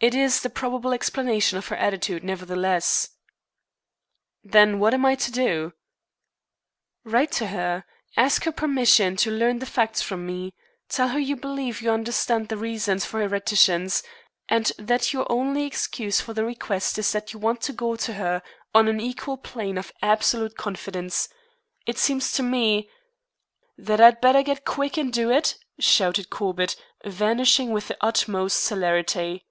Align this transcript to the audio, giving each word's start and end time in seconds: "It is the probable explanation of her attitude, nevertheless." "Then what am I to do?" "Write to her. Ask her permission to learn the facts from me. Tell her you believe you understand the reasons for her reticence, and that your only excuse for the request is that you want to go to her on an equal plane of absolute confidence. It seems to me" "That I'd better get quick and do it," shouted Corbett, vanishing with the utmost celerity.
"It 0.00 0.14
is 0.14 0.42
the 0.42 0.50
probable 0.50 0.92
explanation 0.92 1.56
of 1.56 1.68
her 1.68 1.76
attitude, 1.76 2.22
nevertheless." 2.22 3.08
"Then 4.42 4.78
what 4.78 4.92
am 4.92 5.06
I 5.06 5.14
to 5.14 5.32
do?" 5.32 5.72
"Write 7.04 7.32
to 7.32 7.46
her. 7.46 7.86
Ask 8.14 8.44
her 8.44 8.52
permission 8.52 9.16
to 9.16 9.30
learn 9.30 9.60
the 9.60 9.66
facts 9.66 10.02
from 10.02 10.26
me. 10.26 10.52
Tell 10.90 11.08
her 11.08 11.18
you 11.18 11.36
believe 11.36 11.80
you 11.80 11.90
understand 11.90 12.48
the 12.48 12.56
reasons 12.58 13.06
for 13.06 13.20
her 13.20 13.28
reticence, 13.28 14.02
and 14.46 14.70
that 14.78 15.14
your 15.14 15.24
only 15.32 15.64
excuse 15.64 16.20
for 16.20 16.34
the 16.34 16.44
request 16.44 16.98
is 16.98 17.10
that 17.12 17.32
you 17.32 17.38
want 17.38 17.62
to 17.62 17.72
go 17.72 17.96
to 17.96 18.12
her 18.14 18.42
on 18.74 18.88
an 18.88 19.00
equal 19.00 19.38
plane 19.38 19.78
of 19.78 19.90
absolute 20.02 20.54
confidence. 20.58 21.30
It 21.86 21.96
seems 21.96 22.30
to 22.32 22.42
me" 22.42 22.90
"That 23.78 24.02
I'd 24.02 24.20
better 24.20 24.42
get 24.42 24.66
quick 24.66 24.98
and 24.98 25.10
do 25.10 25.30
it," 25.30 25.56
shouted 25.78 26.28
Corbett, 26.28 26.76
vanishing 27.06 27.70
with 27.70 27.88
the 27.88 27.96
utmost 28.02 28.62
celerity. 28.62 29.46